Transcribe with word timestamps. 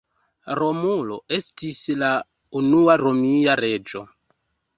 Romulo 0.59 1.17
estis 1.37 1.81
la 2.05 2.09
unua 2.63 2.97
Romia 3.03 3.59
reĝo. 3.63 4.05